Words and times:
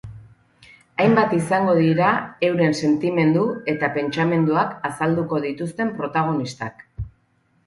Hainbat 1.03 1.35
izango 1.39 1.75
dira 1.79 2.07
euren 2.47 2.73
sentimendu 2.87 3.43
eta 3.75 3.91
pentsamenduak 3.99 4.75
azalduko 4.91 5.43
dituzten 5.45 5.95
protagonistak. 6.01 6.85